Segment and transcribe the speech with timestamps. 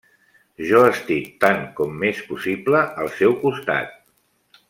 [0.69, 3.95] Jo estic tant com m'és possible al seu costat.